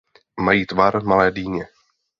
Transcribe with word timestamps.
Mají 0.39 0.65
tvar 0.65 1.03
malé 1.03 1.31
dýně. 1.31 1.65